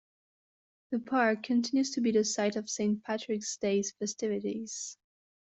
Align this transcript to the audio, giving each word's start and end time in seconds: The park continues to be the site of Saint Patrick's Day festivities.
The 0.89 0.97
park 0.97 1.43
continues 1.43 1.91
to 1.91 2.01
be 2.01 2.09
the 2.09 2.23
site 2.23 2.55
of 2.55 2.71
Saint 2.71 3.03
Patrick's 3.03 3.55
Day 3.57 3.83
festivities. 3.83 4.97